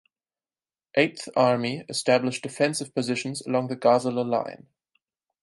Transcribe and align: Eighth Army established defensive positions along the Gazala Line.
Eighth 0.95 1.29
Army 1.35 1.85
established 1.87 2.41
defensive 2.41 2.91
positions 2.95 3.45
along 3.45 3.67
the 3.67 3.75
Gazala 3.77 4.27
Line. 4.27 4.65